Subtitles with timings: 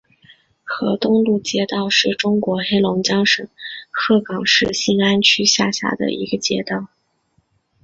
[0.63, 3.47] 河东路街道是中国黑龙江省
[3.91, 6.87] 鹤岗市兴安区下辖的一个街道。